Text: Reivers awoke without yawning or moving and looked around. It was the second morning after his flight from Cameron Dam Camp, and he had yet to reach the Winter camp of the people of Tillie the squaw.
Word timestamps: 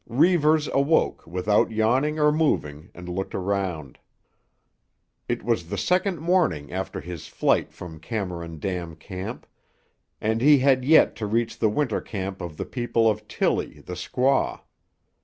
Reivers 0.09 0.67
awoke 0.69 1.27
without 1.27 1.69
yawning 1.69 2.17
or 2.17 2.31
moving 2.31 2.89
and 2.95 3.07
looked 3.07 3.35
around. 3.35 3.99
It 5.29 5.43
was 5.43 5.69
the 5.69 5.77
second 5.77 6.17
morning 6.19 6.71
after 6.73 6.99
his 7.01 7.27
flight 7.27 7.71
from 7.71 7.99
Cameron 7.99 8.57
Dam 8.57 8.95
Camp, 8.95 9.45
and 10.19 10.41
he 10.41 10.57
had 10.57 10.83
yet 10.83 11.15
to 11.17 11.27
reach 11.27 11.59
the 11.59 11.69
Winter 11.69 12.01
camp 12.01 12.41
of 12.41 12.57
the 12.57 12.65
people 12.65 13.07
of 13.07 13.27
Tillie 13.27 13.79
the 13.81 13.93
squaw. 13.93 14.61